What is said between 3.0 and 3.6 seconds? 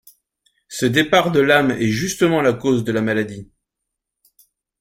maladie.